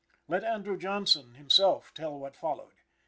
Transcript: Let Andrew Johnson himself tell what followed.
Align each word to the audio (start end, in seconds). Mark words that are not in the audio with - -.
Let 0.27 0.43
Andrew 0.43 0.77
Johnson 0.79 1.35
himself 1.35 1.93
tell 1.93 2.17
what 2.17 2.35
followed. 2.35 2.73